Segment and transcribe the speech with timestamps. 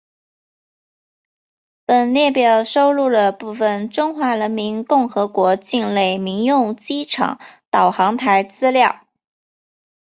[1.85, 7.39] 本列表收录了部分中华人民共和国境内民用机场
[7.69, 9.05] 导航台资料。